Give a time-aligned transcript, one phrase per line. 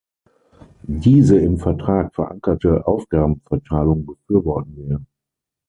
[0.87, 5.05] Diese im Vertrag verankerte Aufgabenverteilung befürworten wir.